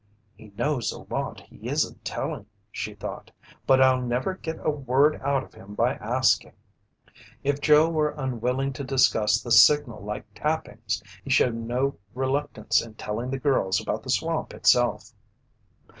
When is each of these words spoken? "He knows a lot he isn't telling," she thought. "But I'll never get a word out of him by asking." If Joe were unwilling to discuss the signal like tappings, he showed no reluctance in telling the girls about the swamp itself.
"He 0.35 0.47
knows 0.57 0.91
a 0.91 1.03
lot 1.13 1.41
he 1.41 1.69
isn't 1.69 2.03
telling," 2.03 2.47
she 2.71 2.95
thought. 2.95 3.29
"But 3.67 3.83
I'll 3.83 4.01
never 4.01 4.33
get 4.33 4.57
a 4.63 4.71
word 4.71 5.21
out 5.21 5.43
of 5.43 5.53
him 5.53 5.75
by 5.75 5.93
asking." 5.93 6.53
If 7.43 7.61
Joe 7.61 7.87
were 7.87 8.15
unwilling 8.17 8.73
to 8.73 8.83
discuss 8.83 9.39
the 9.39 9.51
signal 9.51 10.01
like 10.03 10.25
tappings, 10.33 11.03
he 11.23 11.29
showed 11.29 11.53
no 11.53 11.99
reluctance 12.15 12.81
in 12.83 12.95
telling 12.95 13.29
the 13.29 13.37
girls 13.37 13.79
about 13.79 14.01
the 14.01 14.09
swamp 14.09 14.55
itself. 14.55 15.11